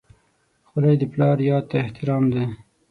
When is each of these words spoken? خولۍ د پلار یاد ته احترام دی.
خولۍ 0.67 0.95
د 0.99 1.03
پلار 1.13 1.37
یاد 1.49 1.63
ته 1.71 1.75
احترام 1.83 2.23
دی. 2.33 2.45